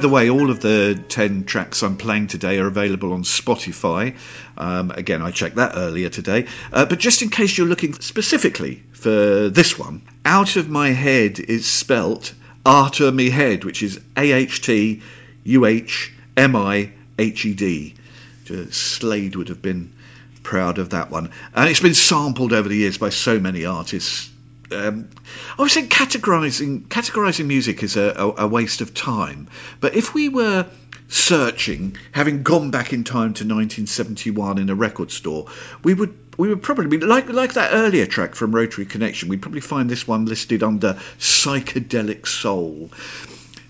The 0.00 0.08
way, 0.08 0.30
all 0.30 0.50
of 0.50 0.60
the 0.60 1.02
10 1.08 1.44
tracks 1.44 1.82
I'm 1.82 1.96
playing 1.96 2.26
today 2.26 2.58
are 2.58 2.66
available 2.66 3.12
on 3.12 3.22
Spotify. 3.22 4.16
Um, 4.56 4.90
again, 4.90 5.22
I 5.22 5.30
checked 5.30 5.56
that 5.56 5.72
earlier 5.76 6.08
today. 6.08 6.46
Uh, 6.72 6.86
but 6.86 6.98
just 6.98 7.22
in 7.22 7.30
case 7.30 7.56
you're 7.56 7.66
looking 7.66 7.94
specifically 7.94 8.82
for 8.92 9.48
this 9.48 9.78
one, 9.78 10.02
Out 10.24 10.56
of 10.56 10.68
My 10.68 10.88
Head 10.88 11.38
is 11.38 11.66
spelt 11.66 12.34
Arter 12.64 13.12
Me 13.12 13.30
Head, 13.30 13.64
which 13.64 13.82
is 13.82 14.00
A 14.16 14.32
H 14.32 14.62
T 14.62 15.02
U 15.44 15.66
H 15.66 16.12
M 16.36 16.56
I 16.56 16.92
H 17.18 17.44
E 17.44 17.54
D. 17.54 17.94
Slade 18.70 19.36
would 19.36 19.48
have 19.48 19.62
been 19.62 19.92
proud 20.42 20.78
of 20.78 20.90
that 20.90 21.10
one. 21.10 21.30
And 21.54 21.68
it's 21.68 21.80
been 21.80 21.94
sampled 21.94 22.52
over 22.52 22.68
the 22.68 22.76
years 22.76 22.98
by 22.98 23.10
so 23.10 23.38
many 23.38 23.64
artists. 23.64 24.29
Um, 24.72 25.08
I 25.58 25.62
was 25.62 25.72
saying 25.72 25.88
categorizing 25.88 26.86
categorizing 26.86 27.46
music 27.46 27.82
is 27.82 27.96
a, 27.96 28.14
a, 28.16 28.44
a 28.44 28.46
waste 28.46 28.80
of 28.80 28.94
time. 28.94 29.48
But 29.80 29.94
if 29.94 30.14
we 30.14 30.28
were 30.28 30.66
searching, 31.08 31.96
having 32.12 32.42
gone 32.44 32.70
back 32.70 32.92
in 32.92 33.02
time 33.02 33.34
to 33.34 33.44
1971 33.44 34.58
in 34.58 34.70
a 34.70 34.74
record 34.74 35.10
store, 35.10 35.46
we 35.82 35.92
would 35.94 36.16
we 36.38 36.48
would 36.48 36.62
probably 36.62 36.86
be 36.86 36.98
like 37.04 37.28
like 37.28 37.54
that 37.54 37.72
earlier 37.72 38.06
track 38.06 38.34
from 38.34 38.54
Rotary 38.54 38.86
Connection. 38.86 39.28
We'd 39.28 39.42
probably 39.42 39.60
find 39.60 39.90
this 39.90 40.06
one 40.06 40.24
listed 40.24 40.62
under 40.62 40.94
psychedelic 41.18 42.26
soul. 42.26 42.90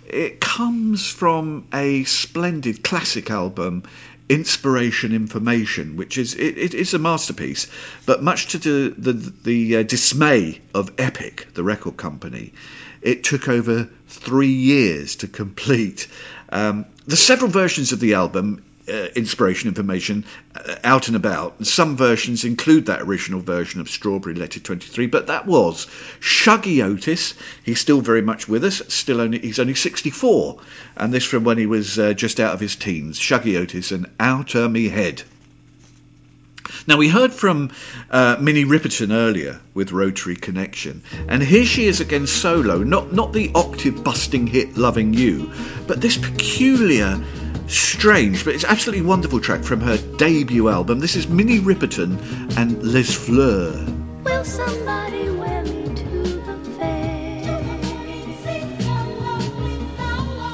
It 0.07 0.41
comes 0.41 1.09
from 1.09 1.69
a 1.73 2.05
splendid 2.05 2.83
classic 2.83 3.31
album 3.31 3.85
Inspiration 4.31 5.13
Information, 5.13 5.97
which 5.97 6.17
is 6.17 6.35
it, 6.35 6.57
it 6.57 6.73
is 6.73 6.95
a 6.95 7.01
masterpiece, 7.01 7.67
but 8.07 8.23
much 8.23 8.53
to 8.53 8.59
the 8.59 8.95
the, 8.97 9.13
the 9.43 9.77
uh, 9.79 9.83
dismay 9.83 10.61
of 10.73 10.93
Epic, 10.99 11.49
the 11.55 11.65
record 11.65 11.97
company, 11.97 12.53
it 13.03 13.25
took 13.25 13.49
over 13.49 13.91
three 14.07 14.53
years 14.53 15.17
to 15.17 15.27
complete. 15.27 16.07
Um, 16.49 16.87
the 17.09 17.17
several 17.17 17.51
versions 17.51 17.91
of 17.91 17.99
the 17.99 18.15
album 18.15 18.63
uh, 18.91 19.09
inspiration 19.15 19.69
information 19.69 20.25
uh, 20.55 20.77
out 20.85 21.09
and 21.09 21.17
about. 21.17 21.65
Some 21.67 21.97
versions 21.97 22.45
include 22.45 22.87
that 22.87 23.03
original 23.03 23.41
version 23.41 23.81
of 23.81 23.89
Strawberry 23.89 24.35
Letter 24.35 24.61
23, 24.61 25.07
but 25.07 25.29
that 25.29 25.47
was 25.47 25.87
Shuggie 26.21 26.83
Otis. 26.85 27.35
He's 27.63 27.81
still 27.81 28.01
very 28.01 28.23
much 28.23 28.49
with 28.49 28.65
us. 28.65 28.83
Still 28.89 29.21
only 29.21 29.39
he's 29.39 29.59
only 29.59 29.75
64, 29.75 30.61
and 30.97 31.13
this 31.13 31.25
from 31.25 31.45
when 31.45 31.59
he 31.59 31.67
was 31.67 31.99
uh, 31.99 32.13
just 32.13 32.41
out 32.41 32.55
of 32.55 32.61
his 32.61 32.77
teens. 32.77 33.19
Shuggie 33.19 33.59
Otis 33.59 33.93
and 33.93 34.11
Outer 34.19 34.69
Me 34.69 34.89
Head. 34.89 35.23
Now, 36.87 36.97
we 36.97 37.09
heard 37.09 37.33
from 37.33 37.71
uh, 38.11 38.37
Minnie 38.41 38.65
Riperton 38.65 39.13
earlier 39.13 39.61
with 39.75 39.93
Rotary 39.93 40.37
Connection, 40.37 41.03
and 41.29 41.43
here 41.43 41.65
she 41.65 41.87
is 41.87 42.01
again 42.01 42.27
solo, 42.27 42.83
not, 42.83 43.13
not 43.13 43.33
the 43.33 43.51
octave 43.55 44.03
busting 44.03 44.47
hit 44.47 44.77
Loving 44.77 45.13
You, 45.13 45.53
but 45.87 46.01
this 46.01 46.17
peculiar, 46.17 47.23
strange, 47.67 48.45
but 48.45 48.55
it's 48.55 48.65
absolutely 48.65 49.05
wonderful 49.07 49.41
track 49.41 49.63
from 49.65 49.81
her 49.81 49.97
debut 50.17 50.69
album. 50.69 51.01
This 51.01 51.17
is 51.17 51.29
Minnie 51.29 51.61
Riperton 51.61 52.19
and 52.57 52.83
Les 52.83 53.15
Fleurs. 53.15 53.89
Will 54.25 54.45
somebody 54.45 55.31
wear 55.31 55.63
me 55.65 55.85
to 55.95 56.05
the 56.23 56.57
fair? 56.79 57.59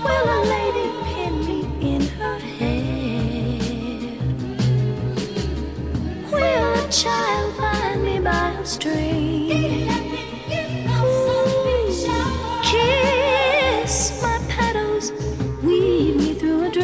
Will 0.05 0.29
a 0.29 0.41
lady 0.45 0.87
pin 1.05 1.35
me 1.47 1.61
in 1.95 2.03
her 2.03 2.39
hair? 2.39 3.59
Will 6.33 6.85
a 6.85 6.89
child 6.91 7.57
find 7.57 8.03
me 8.03 8.21
by 8.21 8.51
a 8.51 8.65
string? 8.65 9.66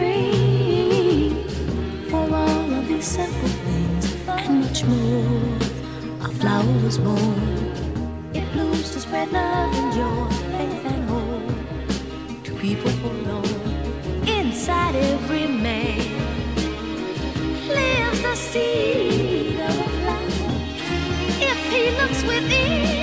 Dream. 0.03 1.49
For 2.11 2.25
all 2.43 2.73
of 2.79 2.89
these 2.89 3.07
simple 3.07 3.49
things 3.67 4.05
and 4.27 4.61
much 4.63 4.85
more, 4.85 5.59
a 6.27 6.29
flower 6.39 6.75
was 6.85 6.99
born. 6.99 7.41
It 8.35 8.47
blooms 8.53 8.91
to 8.93 9.01
spread 9.01 9.33
love 9.33 9.73
and 9.81 9.93
joy, 9.99 10.29
faith 10.55 10.85
and 10.93 11.03
hope 11.13 12.45
to 12.45 12.53
people 12.65 12.91
forlorn. 13.03 14.29
Inside 14.39 14.95
every 14.97 15.47
man 15.47 15.99
lives 17.69 18.23
the 18.23 18.35
seed 18.35 19.61
of 19.61 19.75
flower. 20.01 20.53
If 21.51 21.59
he 21.73 21.83
looks 22.01 22.23
within, 22.31 23.02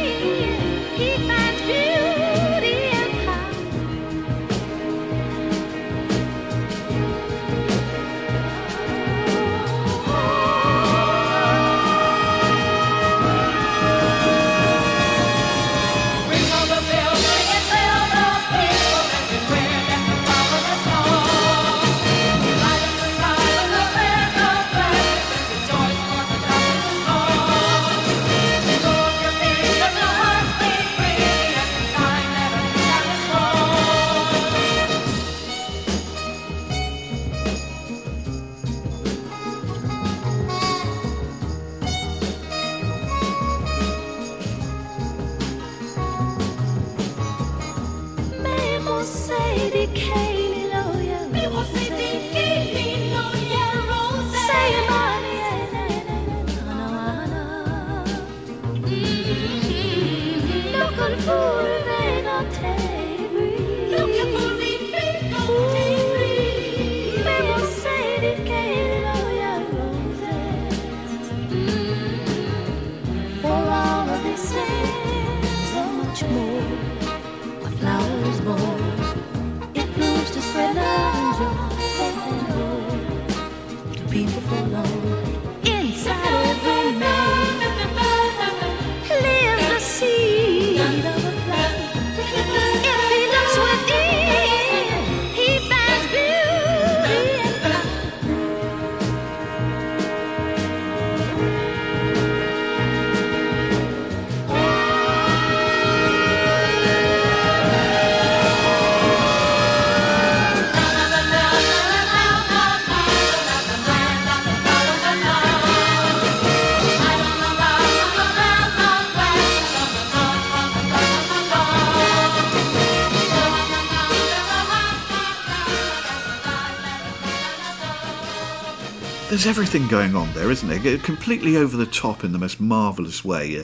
There's 129.40 129.48
everything 129.48 129.88
going 129.88 130.18
on 130.18 130.34
there, 130.34 130.52
isn't 130.52 130.68
there? 130.68 130.98
Completely 130.98 131.56
over 131.56 131.78
the 131.78 131.86
top 131.86 132.26
in 132.26 132.34
the 132.34 132.38
most 132.38 132.60
marvellous 132.60 133.24
way. 133.24 133.62
Uh, 133.62 133.64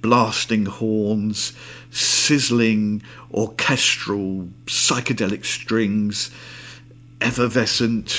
Blasting 0.00 0.66
horns, 0.66 1.52
sizzling 1.90 3.02
orchestral 3.34 4.48
psychedelic 4.66 5.44
strings, 5.44 6.30
effervescent, 7.20 8.16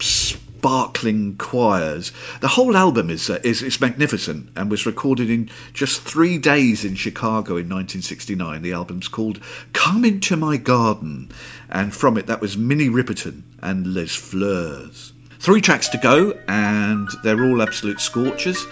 sparkling 0.00 1.36
choirs. 1.36 2.10
The 2.40 2.48
whole 2.48 2.76
album 2.76 3.10
is, 3.10 3.30
uh, 3.30 3.38
is 3.44 3.62
is 3.62 3.80
magnificent 3.80 4.50
and 4.56 4.68
was 4.68 4.84
recorded 4.84 5.30
in 5.30 5.50
just 5.74 6.00
three 6.00 6.38
days 6.38 6.84
in 6.84 6.96
Chicago 6.96 7.52
in 7.52 7.68
1969. 7.68 8.62
The 8.62 8.72
album's 8.72 9.06
called 9.06 9.38
"Come 9.72 10.04
Into 10.04 10.36
My 10.36 10.56
Garden," 10.56 11.30
and 11.70 11.94
from 11.94 12.18
it 12.18 12.26
that 12.26 12.40
was 12.40 12.58
Minnie 12.58 12.88
Riperton 12.88 13.44
and 13.62 13.94
Les 13.94 14.12
Fleurs. 14.16 15.12
Three 15.40 15.60
tracks 15.60 15.90
to 15.90 15.98
go, 15.98 16.36
and 16.48 17.08
they're 17.22 17.44
all 17.44 17.62
absolute 17.62 18.00
scorchers. 18.00 18.66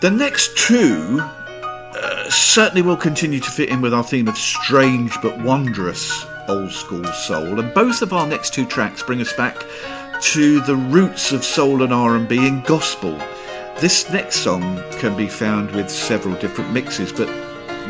The 0.00 0.10
next 0.10 0.56
two 0.56 1.20
uh, 1.20 2.30
certainly 2.30 2.82
will 2.82 2.96
continue 2.96 3.40
to 3.40 3.50
fit 3.50 3.68
in 3.68 3.80
with 3.80 3.92
our 3.92 4.04
theme 4.04 4.28
of 4.28 4.38
strange 4.38 5.20
but 5.20 5.38
wondrous 5.38 6.24
old 6.46 6.70
school 6.70 7.04
soul, 7.04 7.58
and 7.58 7.74
both 7.74 8.02
of 8.02 8.12
our 8.12 8.26
next 8.26 8.54
two 8.54 8.66
tracks 8.66 9.02
bring 9.02 9.20
us 9.20 9.32
back 9.32 9.64
to 10.22 10.60
the 10.60 10.76
roots 10.76 11.32
of 11.32 11.44
soul 11.44 11.82
and 11.82 11.92
R&B 11.92 12.46
in 12.46 12.60
gospel. 12.62 13.18
This 13.80 14.08
next 14.10 14.36
song 14.36 14.80
can 15.00 15.16
be 15.16 15.26
found 15.26 15.72
with 15.72 15.90
several 15.90 16.36
different 16.36 16.72
mixes, 16.72 17.12
but 17.12 17.26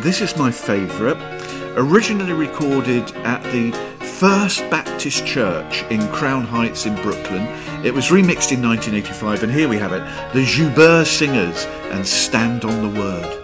this 0.02 0.20
is 0.22 0.36
my 0.36 0.50
favourite. 0.50 1.18
Originally 1.76 2.32
recorded 2.32 3.10
at 3.16 3.42
the 3.44 3.72
First 4.18 4.70
Baptist 4.70 5.26
Church 5.26 5.82
in 5.90 6.06
Crown 6.12 6.44
Heights 6.44 6.86
in 6.86 6.94
Brooklyn. 6.94 7.42
It 7.84 7.92
was 7.92 8.10
remixed 8.10 8.52
in 8.52 8.62
1985, 8.62 9.42
and 9.42 9.52
here 9.52 9.68
we 9.68 9.78
have 9.78 9.92
it 9.92 10.04
the 10.32 10.44
Joubert 10.44 11.08
Singers 11.08 11.64
and 11.90 12.06
Stand 12.06 12.64
on 12.64 12.94
the 12.94 13.00
Word. 13.00 13.43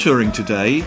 Touring 0.00 0.32
today, 0.32 0.82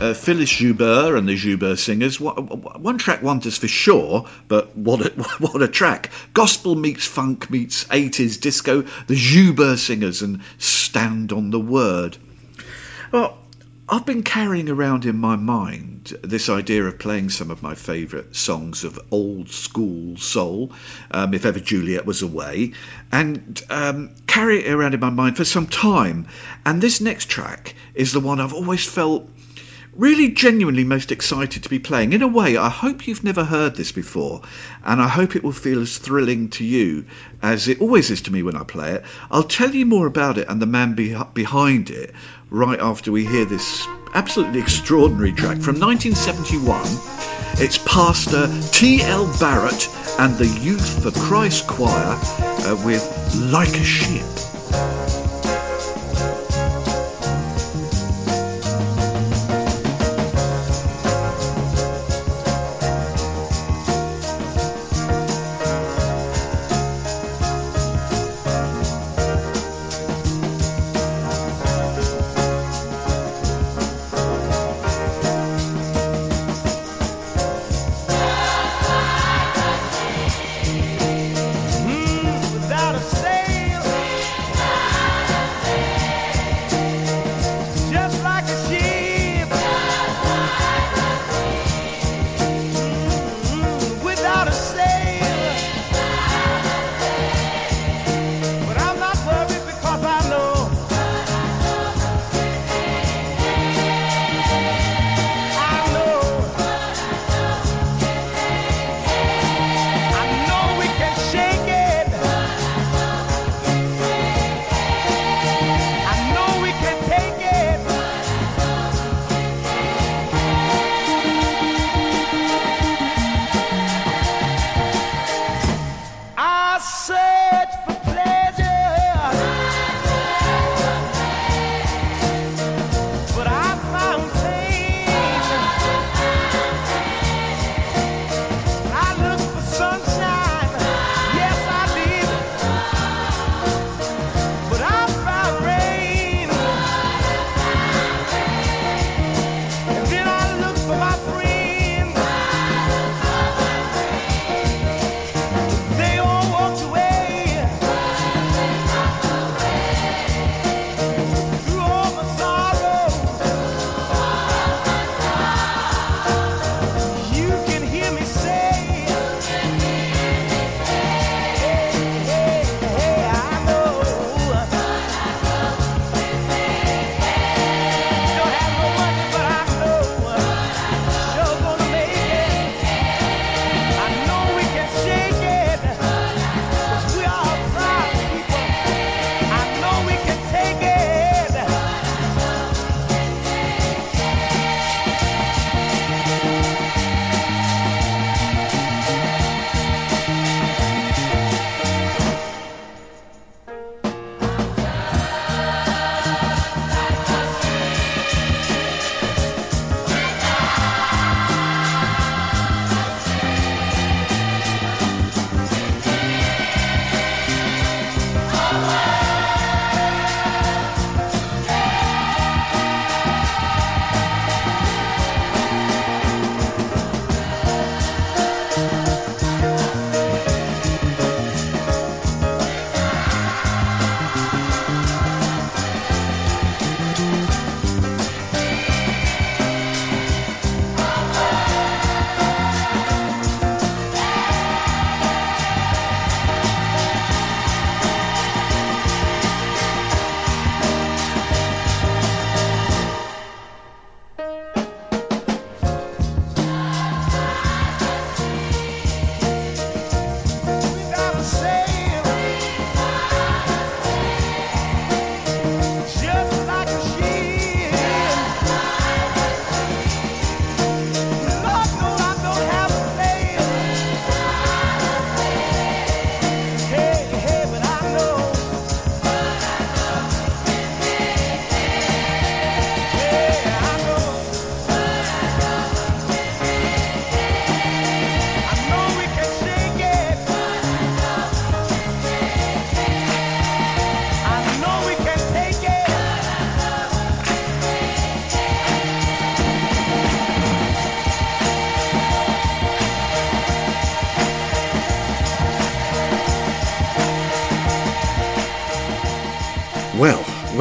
Uh, 0.00 0.14
Phyllis 0.14 0.48
Joubert 0.48 1.16
and 1.18 1.28
the 1.28 1.34
Joubert 1.36 1.78
Singers. 1.78 2.18
One 2.18 2.96
track 2.96 3.22
wonders 3.22 3.58
for 3.58 3.68
sure, 3.68 4.26
but 4.48 4.74
what 4.74 5.04
a, 5.04 5.10
what 5.38 5.60
a 5.60 5.68
track. 5.68 6.10
Gospel 6.32 6.74
meets 6.76 7.04
funk 7.04 7.50
meets 7.50 7.84
80s 7.84 8.40
disco, 8.40 8.82
the 9.08 9.16
Joubert 9.16 9.78
Singers 9.78 10.22
and 10.22 10.40
Stand 10.58 11.32
on 11.32 11.50
the 11.50 11.60
Word. 11.60 12.16
Well, 13.10 13.36
I've 13.92 14.06
been 14.06 14.22
carrying 14.22 14.70
around 14.70 15.04
in 15.04 15.18
my 15.18 15.36
mind 15.36 16.16
this 16.22 16.48
idea 16.48 16.82
of 16.82 16.98
playing 16.98 17.28
some 17.28 17.50
of 17.50 17.62
my 17.62 17.74
favourite 17.74 18.34
songs 18.34 18.84
of 18.84 18.98
old 19.10 19.50
school 19.50 20.16
soul, 20.16 20.72
um, 21.10 21.34
if 21.34 21.44
ever 21.44 21.60
Juliet 21.60 22.06
was 22.06 22.22
away, 22.22 22.72
and 23.12 23.62
um, 23.68 24.08
carry 24.26 24.64
it 24.64 24.72
around 24.72 24.94
in 24.94 25.00
my 25.00 25.10
mind 25.10 25.36
for 25.36 25.44
some 25.44 25.66
time. 25.66 26.26
And 26.64 26.80
this 26.80 27.02
next 27.02 27.28
track 27.28 27.74
is 27.94 28.12
the 28.12 28.20
one 28.20 28.40
I've 28.40 28.54
always 28.54 28.82
felt 28.82 29.28
really 29.94 30.30
genuinely 30.30 30.84
most 30.84 31.12
excited 31.12 31.64
to 31.64 31.68
be 31.68 31.78
playing. 31.78 32.14
In 32.14 32.22
a 32.22 32.28
way, 32.28 32.56
I 32.56 32.70
hope 32.70 33.06
you've 33.06 33.24
never 33.24 33.44
heard 33.44 33.76
this 33.76 33.92
before, 33.92 34.40
and 34.82 35.02
I 35.02 35.08
hope 35.08 35.36
it 35.36 35.44
will 35.44 35.52
feel 35.52 35.82
as 35.82 35.98
thrilling 35.98 36.48
to 36.50 36.64
you 36.64 37.04
as 37.42 37.68
it 37.68 37.82
always 37.82 38.10
is 38.10 38.22
to 38.22 38.32
me 38.32 38.42
when 38.42 38.56
I 38.56 38.64
play 38.64 38.92
it. 38.92 39.04
I'll 39.30 39.42
tell 39.42 39.74
you 39.74 39.84
more 39.84 40.06
about 40.06 40.38
it 40.38 40.48
and 40.48 40.62
the 40.62 40.66
man 40.66 40.94
be- 40.94 41.14
behind 41.34 41.90
it 41.90 42.14
right 42.52 42.80
after 42.80 43.10
we 43.10 43.24
hear 43.24 43.46
this 43.46 43.86
absolutely 44.12 44.60
extraordinary 44.60 45.32
track 45.32 45.58
from 45.58 45.80
1971. 45.80 46.82
It's 47.54 47.78
Pastor 47.78 48.48
T.L. 48.72 49.26
Barrett 49.38 49.88
and 50.18 50.36
the 50.36 50.46
Youth 50.46 51.02
for 51.02 51.10
Christ 51.10 51.66
Choir 51.66 52.18
uh, 52.18 52.82
with 52.84 53.34
Like 53.36 53.70
a 53.70 53.84
Ship. 53.84 54.51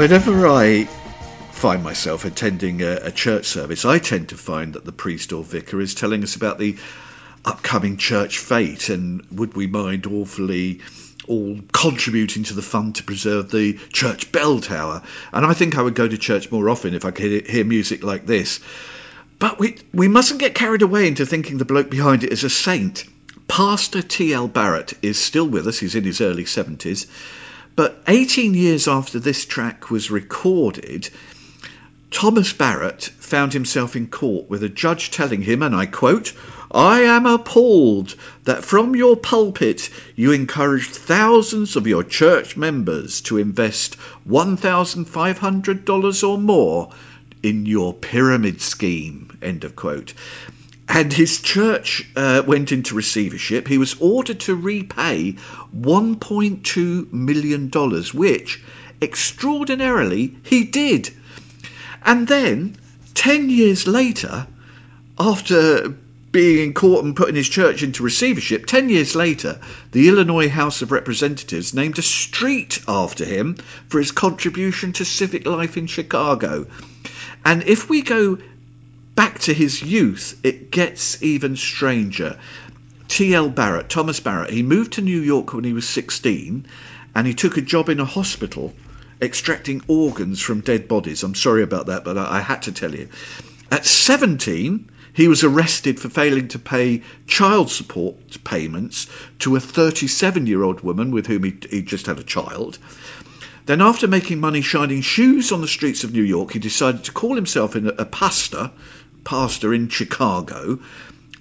Whenever 0.02 0.48
I 0.48 0.86
find 1.52 1.84
myself 1.84 2.26
attending 2.26 2.82
a, 2.82 2.94
a 3.04 3.12
church 3.12 3.46
service, 3.46 3.86
I 3.86 4.00
tend 4.00 4.30
to 4.30 4.36
find 4.36 4.74
that 4.74 4.84
the 4.84 4.92
priest 4.92 5.32
or 5.32 5.44
vicar 5.44 5.80
is 5.80 5.94
telling 5.94 6.24
us 6.24 6.36
about 6.36 6.58
the 6.58 6.78
upcoming 7.46 7.98
church 7.98 8.40
fete 8.40 8.90
and 8.90 9.24
would 9.30 9.56
we 9.56 9.68
mind 9.68 10.08
awfully 10.08 10.82
all 11.28 11.60
contributing 11.72 12.46
to 12.46 12.56
the 12.56 12.64
fund 12.64 12.96
to 12.96 13.04
preserve 13.04 13.52
the 13.52 13.74
church 13.94 14.32
bell 14.32 14.60
tower. 14.60 15.04
And 15.32 15.46
I 15.46 15.54
think 15.54 15.78
I 15.78 15.84
would 15.84 15.94
go 15.94 16.08
to 16.08 16.18
church 16.18 16.50
more 16.50 16.68
often 16.68 16.96
if 16.96 17.06
I 17.06 17.12
could 17.12 17.26
hear- 17.26 17.44
hear 17.46 17.64
music 17.64 18.04
like 18.04 18.26
this. 18.26 18.60
But 19.38 19.60
we, 19.60 19.78
we 19.94 20.08
mustn't 20.08 20.40
get 20.40 20.56
carried 20.56 20.82
away 20.82 21.08
into 21.08 21.28
thinking 21.28 21.60
the 21.60 21.64
bloke 21.66 21.92
behind 21.92 22.24
it 22.24 22.34
is 22.34 22.44
a 22.44 22.50
saint. 22.50 23.06
Pastor 23.48 24.02
T.L. 24.02 24.48
Barrett 24.48 24.96
is 25.04 25.22
still 25.22 25.48
with 25.48 25.68
us, 25.68 25.78
he's 25.78 25.94
in 25.94 26.06
his 26.06 26.22
early 26.22 26.46
70s. 26.46 27.06
But 27.76 28.04
18 28.08 28.54
years 28.54 28.88
after 28.88 29.20
this 29.20 29.46
track 29.46 29.90
was 29.90 30.12
recorded, 30.12 31.10
Thomas 32.12 32.52
Barrett 32.52 33.10
found 33.20 33.54
himself 33.54 33.96
in 33.96 34.08
court 34.08 34.50
with 34.50 34.64
a 34.64 34.70
judge 34.70 35.12
telling 35.12 35.42
him, 35.42 35.64
and 35.64 35.74
I 35.74 35.86
quote, 35.86 36.34
I 36.70 37.02
am 37.02 37.26
appalled 37.26 38.16
that 38.44 38.66
from 38.66 38.96
your 38.96 39.16
pulpit 39.16 39.90
you 40.16 40.34
encouraged 40.34 40.92
thousands 40.92 41.78
of 41.78 41.88
your 41.88 42.04
church 42.04 42.58
members 42.58 43.22
to 43.22 43.38
invest 43.38 43.96
$1,500 44.30 46.28
or 46.28 46.38
more 46.38 46.92
in 47.42 47.66
your 47.66 47.94
pyramid 47.94 48.62
scheme. 48.62 49.38
End 49.42 49.64
of 49.64 49.76
quote. 49.76 50.14
And 50.94 51.14
his 51.14 51.40
church 51.40 52.06
uh, 52.18 52.44
went 52.46 52.74
into 52.74 52.96
receivership. 52.96 53.66
He 53.66 53.78
was 53.78 53.96
ordered 54.02 54.42
to 54.42 54.56
repay 54.56 55.38
$1.2 55.74 57.14
million, 57.14 57.70
which 58.14 58.62
extraordinarily 59.02 60.36
he 60.44 60.66
did. 60.66 61.10
And 62.06 62.28
then, 62.28 62.76
10 63.14 63.50
years 63.50 63.88
later, 63.88 64.46
after 65.18 65.96
being 66.34 66.68
in 66.68 66.74
court 66.74 67.06
and 67.06 67.16
putting 67.16 67.36
his 67.36 67.48
church 67.48 67.84
into 67.84 68.04
receivership, 68.04 68.66
10 68.66 68.90
years 68.90 69.16
later, 69.16 69.62
the 69.94 70.10
Illinois 70.10 70.50
House 70.50 70.82
of 70.82 70.92
Representatives 70.92 71.74
named 71.74 72.00
a 72.00 72.02
street 72.02 72.82
after 72.86 73.24
him 73.24 73.56
for 73.88 73.98
his 73.98 74.12
contribution 74.12 74.92
to 74.92 75.06
civic 75.06 75.46
life 75.46 75.78
in 75.78 75.88
Chicago. 75.88 76.68
And 77.46 77.64
if 77.64 77.90
we 77.90 78.02
go 78.02 78.40
back 79.16 79.40
to 79.40 79.54
his 79.54 79.82
youth, 79.82 80.40
it 80.44 80.72
gets 80.72 81.22
even 81.22 81.56
stranger. 81.56 82.40
T.L. 83.08 83.50
Barrett, 83.50 83.90
Thomas 83.90 84.20
Barrett, 84.20 84.52
he 84.52 84.64
moved 84.64 84.94
to 84.94 85.02
New 85.02 85.20
York 85.20 85.54
when 85.54 85.64
he 85.64 85.74
was 85.74 85.88
16 85.88 86.66
and 87.14 87.28
he 87.28 87.34
took 87.34 87.58
a 87.58 87.62
job 87.62 87.90
in 87.90 88.00
a 88.00 88.06
hospital 88.06 88.74
extracting 89.22 89.82
organs 89.88 90.42
from 90.42 90.62
dead 90.62 90.88
bodies. 90.88 91.24
I'm 91.24 91.36
sorry 91.36 91.64
about 91.64 91.88
that, 91.88 92.04
but 92.04 92.18
I, 92.18 92.38
I 92.38 92.40
had 92.40 92.64
to 92.64 92.72
tell 92.72 92.96
you. 92.96 93.10
At 93.70 93.86
17, 93.86 94.90
he 95.14 95.28
was 95.28 95.44
arrested 95.44 96.00
for 96.00 96.10
failing 96.10 96.48
to 96.50 96.60
pay 96.60 97.04
child 97.28 97.70
support 97.70 98.44
payments 98.44 99.08
to 99.40 99.56
a 99.56 99.60
37 99.60 100.48
year 100.48 100.64
old 100.64 100.82
woman 100.82 101.12
with 101.12 101.28
whom 101.28 101.44
he, 101.44 101.56
he 101.70 101.82
just 101.82 102.06
had 102.08 102.20
a 102.20 102.24
child. 102.24 102.78
Then, 103.66 103.82
after 103.82 104.08
making 104.08 104.40
money 104.40 104.62
shining 104.62 105.02
shoes 105.02 105.52
on 105.52 105.62
the 105.62 105.68
streets 105.68 106.04
of 106.04 106.14
New 106.14 106.24
York, 106.24 106.52
he 106.52 106.60
decided 106.60 107.04
to 107.04 107.12
call 107.12 107.36
himself 107.36 107.76
a, 107.76 107.88
a 107.90 108.06
pastor, 108.06 108.72
pastor 109.24 109.74
in 109.74 109.90
Chicago, 109.90 110.80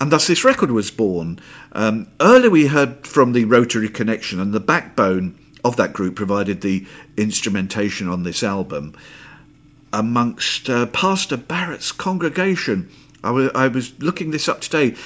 and 0.01 0.11
thus 0.11 0.27
this 0.27 0.45
record 0.45 0.71
was 0.71 0.91
born. 0.91 1.41
Um, 1.73 2.09
earlier, 2.21 2.51
we 2.51 2.67
heard 2.67 3.07
from 3.07 3.33
the 3.33 3.45
Rotary 3.45 3.89
Connection, 3.89 4.41
and 4.41 4.53
the 4.53 4.61
backbone 4.61 5.39
of 5.65 5.77
that 5.77 5.93
group 5.93 6.17
provided 6.17 6.61
the 6.61 6.87
instrumentation 7.17 8.09
on 8.09 8.23
this 8.23 8.43
album 8.43 8.95
amongst 9.93 10.71
uh, 10.71 10.87
Pastor 10.87 11.37
Barrett's 11.37 11.93
congregation. 11.93 12.91
I 13.23 13.69
was 13.69 14.01
looking 14.01 14.31
this 14.31 14.49
up 14.49 14.63
today. 14.63 14.97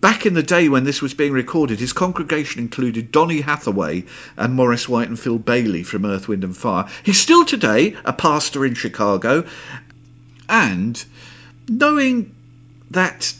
Back 0.00 0.24
in 0.24 0.32
the 0.32 0.42
day 0.42 0.70
when 0.70 0.84
this 0.84 1.02
was 1.02 1.12
being 1.12 1.32
recorded, 1.32 1.78
his 1.78 1.92
congregation 1.92 2.62
included 2.62 3.12
Donny 3.12 3.42
Hathaway 3.42 4.06
and 4.38 4.54
Maurice 4.54 4.88
White 4.88 5.08
and 5.08 5.20
Phil 5.20 5.38
Bailey 5.38 5.82
from 5.82 6.06
Earth, 6.06 6.28
Wind 6.28 6.44
and 6.44 6.56
Fire. 6.56 6.88
He's 7.02 7.20
still 7.20 7.44
today 7.44 7.94
a 8.06 8.14
pastor 8.14 8.64
in 8.64 8.72
Chicago, 8.72 9.44
and 10.48 11.04
knowing 11.68 12.34
that 12.90 13.32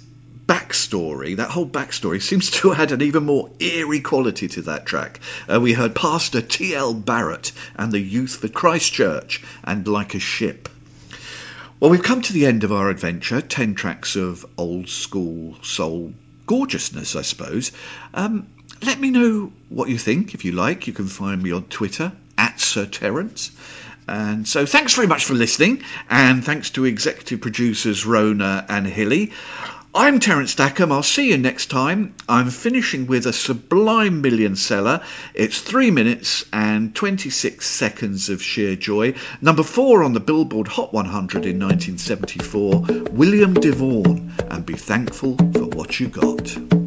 backstory, 0.47 1.37
that 1.37 1.51
whole 1.51 1.67
backstory 1.67 2.21
seems 2.21 2.51
to 2.51 2.73
add 2.75 2.93
an 2.93 3.03
even 3.03 3.25
more 3.25 3.51
eerie 3.59 4.01
quality 4.01 4.49
to 4.49 4.63
that 4.63 4.87
track. 4.87 5.21
Uh, 5.49 5.61
we 5.61 5.73
heard 5.73 5.95
Pastor 5.95 6.43
T.L. 6.43 6.95
Barrett 6.95 7.53
and 7.77 7.93
the 7.93 8.01
Youth 8.01 8.37
for 8.37 8.49
Christ 8.49 8.93
Church 8.93 9.43
and 9.65 9.87
Like 9.87 10.15
a 10.15 10.19
Ship. 10.19 10.69
Well, 11.81 11.91
we've 11.91 12.03
come 12.03 12.23
to 12.23 12.33
the 12.33 12.47
end 12.47 12.65
of 12.65 12.73
our 12.73 12.91
adventure 12.91 13.41
10 13.41 13.75
tracks 13.75 14.15
of 14.15 14.47
old 14.57 14.89
school 14.89 15.57
soul 15.63 16.13
gorgeousness, 16.47 17.17
I 17.17 17.23
suppose. 17.23 17.73
Um, 18.15 18.47
let 18.85 19.01
me 19.01 19.11
know 19.11 19.53
what 19.69 19.89
you 19.89 19.99
think 19.99 20.35
if 20.35 20.45
you 20.45 20.53
like. 20.53 20.87
You 20.87 20.93
can 20.93 21.07
find 21.07 21.43
me 21.43 21.53
on 21.53 21.65
Twitter 21.65 22.13
at 22.37 22.61
Sir 22.61 22.87
Terence. 22.87 23.51
And 24.09 24.47
so 24.47 24.67
thanks 24.67 24.95
very 24.95 25.07
much 25.07 25.25
for 25.25 25.35
listening, 25.35 25.83
and 26.11 26.45
thanks 26.45 26.71
to 26.71 26.85
executive 26.85 27.41
producers 27.41 28.05
Rona 28.05 28.65
and 28.69 28.87
Hilly. 28.87 29.33
I'm 29.95 30.21
Terence 30.21 30.53
Stackham. 30.53 30.91
I'll 30.91 31.03
see 31.03 31.29
you 31.29 31.37
next 31.37 31.67
time. 31.71 32.15
I'm 32.27 32.49
finishing 32.49 33.07
with 33.07 33.27
a 33.27 33.33
sublime 33.33 34.23
million 34.23 34.57
seller. 34.57 35.03
It's 35.35 35.61
3 35.61 35.91
minutes 35.91 36.47
and 36.51 36.95
26 36.95 37.67
seconds 37.69 38.31
of 38.31 38.43
sheer 38.43 38.75
joy. 38.75 39.15
Number 39.43 39.63
4 39.63 40.03
on 40.03 40.15
the 40.15 40.21
Billboard 40.21 40.67
Hot 40.69 40.95
100 40.95 41.45
in 41.45 41.59
1974, 41.59 42.87
William 43.13 43.53
DeVaughn. 43.53 44.33
And 44.51 44.65
be 44.65 44.77
thankful 44.77 45.37
for 45.37 45.67
what 45.67 46.01
you 46.01 46.09
got. 46.09 46.82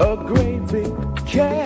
A 0.00 0.16
great 0.16 0.66
big 0.68 0.90
Cadillac, 1.26 1.59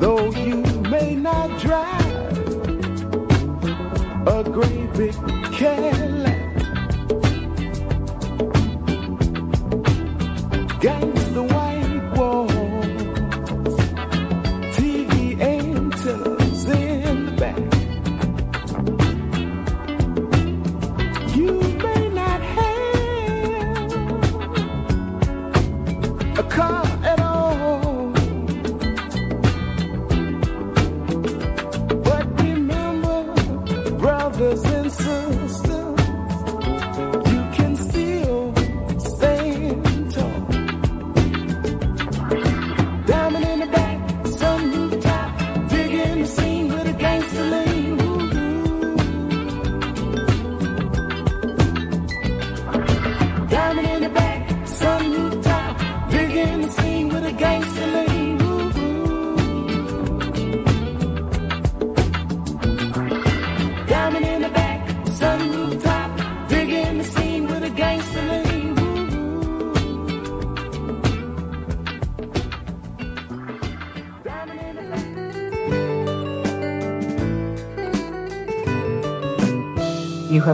Though 0.00 0.30
you 0.32 0.62
may 0.88 1.14
not 1.14 1.60
drive 1.60 2.38
a 4.26 4.42
great 4.42 4.90
big 4.94 5.14
Cadillac. 5.52 6.19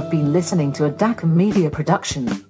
Have 0.01 0.11
been 0.11 0.31
listening 0.31 0.75
to 0.75 0.85
a 0.85 0.91
DACA 0.91 1.25
Media 1.25 1.71
production. 1.71 2.46